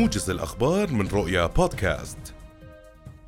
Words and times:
موجز 0.00 0.30
الأخبار 0.30 0.90
من 0.90 1.08
رؤيا 1.08 1.46
بودكاست. 1.46 2.18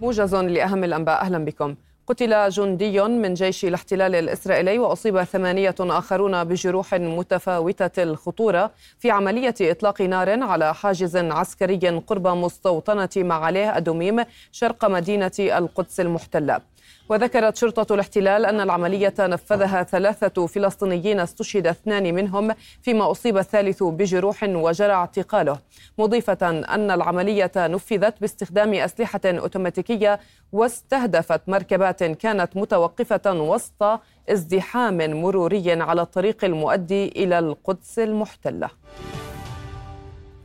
موجز 0.00 0.34
لأهم 0.34 0.84
الأنباء 0.84 1.20
أهلا 1.20 1.44
بكم. 1.44 1.74
قتل 2.06 2.48
جندي 2.48 3.02
من 3.02 3.34
جيش 3.34 3.64
الاحتلال 3.64 4.14
الإسرائيلي 4.14 4.78
وأصيب 4.78 5.22
ثمانية 5.22 5.74
آخرون 5.80 6.44
بجروح 6.44 6.94
متفاوتة 6.94 8.02
الخطورة 8.02 8.70
في 8.98 9.10
عملية 9.10 9.54
إطلاق 9.60 10.02
نار 10.02 10.42
على 10.42 10.74
حاجز 10.74 11.16
عسكري 11.16 11.88
قرب 12.06 12.26
مستوطنة 12.26 13.08
معاليه 13.16 13.76
أدوميم 13.76 14.24
شرق 14.52 14.84
مدينة 14.84 15.32
القدس 15.38 16.00
المحتلة. 16.00 16.60
وذكرت 17.08 17.56
شرطة 17.56 17.94
الاحتلال 17.94 18.46
أن 18.46 18.60
العملية 18.60 19.14
نفذها 19.20 19.82
ثلاثة 19.82 20.46
فلسطينيين 20.46 21.20
استشهد 21.20 21.66
اثنان 21.66 22.14
منهم 22.14 22.54
فيما 22.82 23.10
أصيب 23.10 23.38
الثالث 23.38 23.82
بجروح 23.82 24.42
وجرى 24.42 24.92
اعتقاله. 24.92 25.58
مضيفة 25.98 26.48
أن 26.50 26.90
العملية 26.90 27.52
نفذت 27.56 28.20
باستخدام 28.20 28.74
أسلحة 28.74 29.20
أوتوماتيكية 29.24 30.20
واستهدفت 30.52 31.48
مركبات 31.48 32.04
كانت 32.04 32.56
متوقفة 32.56 33.32
وسط 33.32 34.00
ازدحام 34.30 35.20
مروري 35.20 35.72
على 35.72 36.02
الطريق 36.02 36.44
المؤدي 36.44 37.08
إلى 37.08 37.38
القدس 37.38 37.98
المحتلة. 37.98 38.68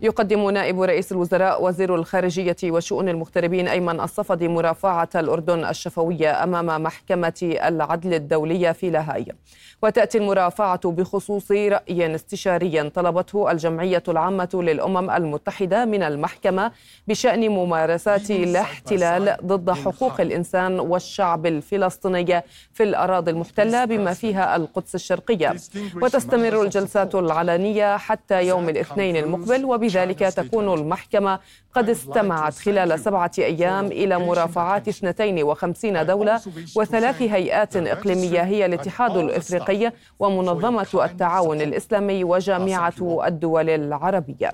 يقدم 0.04 0.50
نائب 0.50 0.82
رئيس 0.82 1.12
الوزراء 1.12 1.64
وزير 1.64 1.96
الخارجية 1.96 2.56
وشؤون 2.64 3.10
المغتربين 3.10 3.68
أيمن 3.68 4.00
الصفدي 4.00 4.48
مرافعة 4.48 5.10
الأردن 5.16 5.66
الشفوية 5.66 6.44
أمام 6.44 6.84
محكمة 6.84 7.58
العدل 7.68 8.14
الدولية 8.14 8.72
في 8.72 8.90
لاهاي. 8.90 9.26
وتأتي 9.84 10.18
المرافعة 10.18 10.92
بخصوص 10.92 11.52
رأي 11.52 12.16
استشاري 12.16 12.90
طلبته 12.90 13.52
الجمعية 13.52 14.04
العامة 14.08 14.50
للأمم 14.54 15.10
المتحدة 15.10 15.86
من 15.86 16.04
المحكمة 16.04 16.72
بشأن 17.08 17.50
ممارسات 17.50 18.32
الاحتلال 18.44 19.38
ضد 19.46 19.72
حقوق 19.72 20.22
الإنسان 20.22 20.80
والشعب 20.80 21.46
الفلسطيني 21.46 22.44
في 22.74 22.84
الأراضي 22.84 23.32
المحتلة 23.32 23.86
بما 23.86 24.14
فيها 24.14 24.56
القدس 24.56 24.96
الشرقية. 24.96 25.56
وتستمر 26.02 26.62
الجلسات 26.62 27.16
العلنية 27.16 27.98
حتى 27.98 28.48
يوم 28.48 28.70
الاثنين 28.70 29.16
المقبل 29.16 29.66
وبذلك 29.66 29.93
تكون 30.30 30.74
المحكمة 30.74 31.40
قد 31.74 31.90
استمعت 31.90 32.54
خلال 32.56 33.00
سبعة 33.00 33.32
أيام 33.40 33.86
إلى 33.86 34.20
مرافعات 34.20 34.88
52 34.88 36.06
دولة 36.06 36.42
وثلاث 36.76 37.22
هيئات 37.22 37.76
إقليمية 37.76 38.42
هي 38.42 38.66
الاتحاد 38.66 39.18
الإفريقي 39.18 39.92
ومنظمة 40.20 40.88
التعاون 41.06 41.62
الإسلامي 41.62 42.24
وجامعة 42.24 42.94
الدول 43.28 43.70
العربية. 43.70 44.52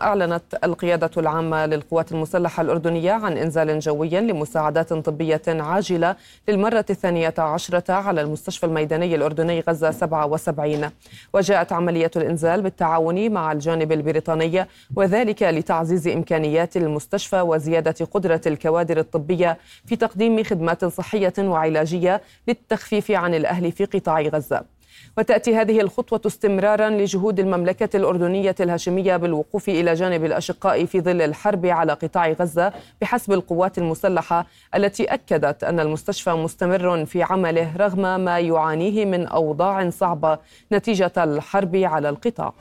أعلنت 0.00 0.42
القيادة 0.64 1.10
العامة 1.16 1.66
للقوات 1.66 2.12
المسلحة 2.12 2.60
الأردنية 2.62 3.12
عن 3.12 3.36
إنزال 3.38 3.78
جوي 3.78 4.08
لمساعدات 4.08 4.92
طبية 4.92 5.42
عاجلة 5.46 6.16
للمرة 6.48 6.84
الثانية 6.90 7.34
عشرة 7.38 7.92
على 7.92 8.20
المستشفى 8.20 8.66
الميداني 8.66 9.14
الأردني 9.14 9.60
غزة 9.60 9.90
77 9.90 10.90
وجاءت 11.34 11.72
عملية 11.72 12.10
الإنزال 12.16 12.62
بالتعاون 12.62 13.30
مع 13.30 13.52
الجانب 13.52 13.92
البريطاني 13.92 14.66
وذلك 14.96 15.42
لتعزيز 15.42 16.08
إمكانيات 16.08 16.76
المستشفى 16.76 17.40
وزيادة 17.40 18.06
قدرة 18.10 18.40
الكوادر 18.46 18.98
الطبية 18.98 19.58
في 19.86 19.96
تقديم 19.96 20.42
خدمات 20.44 20.84
صحية 20.84 21.34
وعلاجية 21.38 22.22
للتخفيف 22.48 23.10
عن 23.10 23.34
الأهل 23.34 23.72
في 23.72 23.84
قطاع 23.84 24.20
غزة. 24.20 24.75
وتأتي 25.18 25.56
هذه 25.56 25.80
الخطوة 25.80 26.20
استمرارا 26.26 26.90
لجهود 26.90 27.40
المملكة 27.40 27.96
الأردنية 27.96 28.54
الهاشمية 28.60 29.16
بالوقوف 29.16 29.68
إلى 29.68 29.94
جانب 29.94 30.24
الأشقاء 30.24 30.84
في 30.84 31.00
ظل 31.00 31.22
الحرب 31.22 31.66
على 31.66 31.92
قطاع 31.92 32.30
غزة 32.32 32.72
بحسب 33.00 33.32
القوات 33.32 33.78
المسلحة 33.78 34.46
التي 34.74 35.04
أكدت 35.04 35.64
أن 35.64 35.80
المستشفى 35.80 36.30
مستمر 36.30 37.04
في 37.04 37.22
عمله 37.22 37.76
رغم 37.76 38.20
ما 38.20 38.38
يعانيه 38.40 39.04
من 39.04 39.26
أوضاع 39.26 39.90
صعبة 39.90 40.38
نتيجة 40.72 41.12
الحرب 41.16 41.76
على 41.76 42.08
القطاع. 42.08 42.52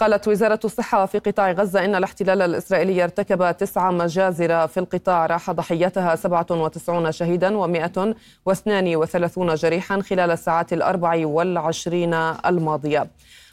قالت 0.00 0.28
وزارة 0.28 0.60
الصحة 0.64 1.06
في 1.06 1.18
قطاع 1.18 1.52
غزة 1.52 1.84
إن 1.84 1.94
الاحتلال 1.94 2.42
الإسرائيلي 2.42 3.04
ارتكب 3.04 3.56
تسع 3.56 3.90
مجازر 3.90 4.66
في 4.68 4.80
القطاع 4.80 5.26
راح 5.26 5.50
ضحيتها 5.50 6.16
97 6.16 7.12
شهيدا 7.12 7.66
و132 7.66 9.54
جريحا 9.54 10.00
خلال 10.00 10.30
الساعات 10.30 10.72
الأربع 10.72 11.26
والعشرين 11.26 12.14
الماضية. 12.14 13.10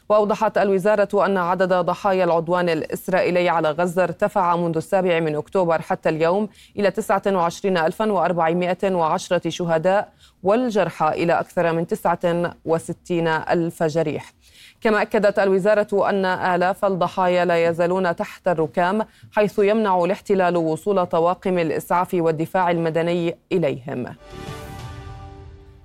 وأوضحت 0.08 0.58
الوزارة 0.58 1.26
أن 1.26 1.36
عدد 1.36 1.72
ضحايا 1.72 2.24
العدوان 2.24 2.68
الإسرائيلي 2.68 3.48
على 3.48 3.70
غزة 3.70 4.02
ارتفع 4.02 4.56
منذ 4.56 4.76
السابع 4.76 5.20
من 5.20 5.36
أكتوبر 5.36 5.82
حتى 5.82 6.08
اليوم 6.08 6.48
إلى 6.78 6.90
29410 6.90 9.50
شهداء 9.50 10.12
والجرحى 10.42 11.08
إلى 11.08 11.40
أكثر 11.40 11.72
من 11.72 11.86
69 11.86 13.28
ألف 13.28 13.82
جريح. 13.82 14.32
كما 14.80 15.02
أكدت 15.02 15.38
الوزارة 15.38 16.10
أن 16.10 16.24
آلاف 16.24 16.84
الضحايا 16.84 17.44
لا 17.44 17.66
يزالون 17.66 18.16
تحت 18.16 18.48
الركام 18.48 19.06
حيث 19.32 19.58
يمنع 19.58 20.04
الاحتلال 20.04 20.56
وصول 20.56 21.06
طواقم 21.06 21.58
الإسعاف 21.58 22.14
والدفاع 22.14 22.70
المدني 22.70 23.36
إليهم. 23.52 24.06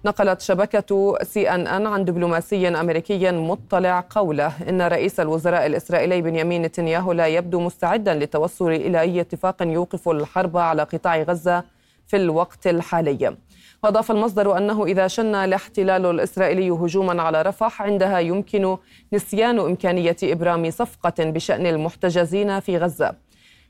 نقلت 0.06 0.42
شبكة 0.42 1.18
سي 1.24 1.50
أن 1.50 1.68
أن 1.68 1.88
عن 1.88 2.06
دبلوماسي 2.06 2.68
أمريكي 2.68 3.32
مطلع 3.32 4.06
قوله 4.10 4.54
إن 4.70 4.82
رئيس 4.82 5.20
الوزراء 5.20 5.66
الإسرائيلي 5.66 6.22
بنيامين 6.22 6.62
نتنياهو 6.62 7.12
لا 7.12 7.28
يبدو 7.28 7.60
مستعدا 7.60 8.14
للتوصل 8.14 8.70
إلى 8.72 9.02
أي 9.02 9.22
اتفاق 9.22 9.56
يوقف 9.62 10.10
الحرب 10.10 10.58
على 10.58 10.84
قطاع 10.84 11.22
غزة 11.22 11.64
في 12.08 12.18
الوقت 12.18 12.68
الحالي. 12.68 13.36
وأضاف 13.84 14.12
المصدر 14.12 14.58
أنه 14.58 14.86
إذا 14.86 15.08
شن 15.08 15.36
الاحتلال 15.36 16.06
الإسرائيلي 16.06 16.70
هجوما 16.70 17.22
على 17.22 17.42
رفح 17.42 17.82
عندها 17.82 18.20
يمكن 18.20 18.78
نسيان 19.14 19.60
إمكانية 19.60 20.18
إبرام 20.24 20.72
صفقة 20.72 21.14
بشأن 21.20 21.66
المحتجزين 21.66 22.60
في 22.60 22.78
غزة. 22.78 23.16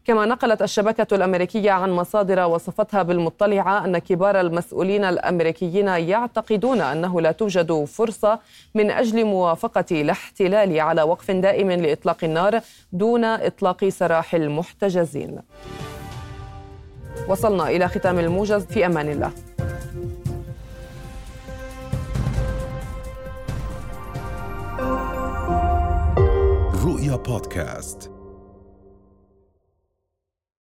كما 0.06 0.26
نقلت 0.26 0.62
الشبكة 0.62 1.16
الأمريكية 1.16 1.72
عن 1.72 1.92
مصادر 1.92 2.40
وصفتها 2.46 3.04
بالمطلعة 3.04 3.86
أن 3.86 3.98
كبار 3.98 4.40
المسؤولين 4.40 5.04
الأمريكيين 5.04 5.88
يعتقدون 5.88 6.82
أنه 6.82 7.22
لا 7.22 7.32
توجد 7.32 7.84
فرصة 7.84 8.40
من 8.76 8.92
أجل 8.92 9.26
موافقة 9.26 9.86
الاحتلال 9.92 10.80
على 10.80 11.02
وقف 11.02 11.32
دائم 11.32 11.72
لإطلاق 11.72 12.24
النار 12.24 12.62
دون 12.94 13.26
إطلاق 13.26 13.90
سراح 13.90 14.34
المحتجزين. 14.36 15.40
وصلنا 17.28 17.70
إلى 17.70 17.88
ختام 17.88 18.20
الموجز 18.20 18.66
في 18.66 18.86
أمان 18.86 19.10
الله. 19.10 19.32
رؤيا 26.86 27.16
بودكاست. 27.16 28.21